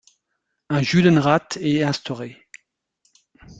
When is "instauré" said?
1.83-2.47